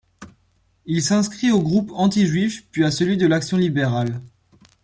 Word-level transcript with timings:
Il 0.87 1.03
s'inscrit 1.03 1.51
au 1.51 1.61
groupe 1.61 1.91
antijuif 1.93 2.63
puis 2.71 2.83
à 2.83 2.89
celui 2.89 3.17
de 3.17 3.27
l'Action 3.27 3.57
libérale. 3.57 4.19